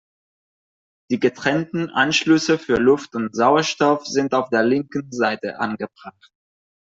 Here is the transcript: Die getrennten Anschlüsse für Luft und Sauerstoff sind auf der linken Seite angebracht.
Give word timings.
Die 1.11 1.19
getrennten 1.19 1.91
Anschlüsse 1.91 2.57
für 2.57 2.77
Luft 2.77 3.13
und 3.13 3.35
Sauerstoff 3.35 4.07
sind 4.07 4.33
auf 4.33 4.49
der 4.49 4.63
linken 4.63 5.11
Seite 5.11 5.59
angebracht. 5.59 6.31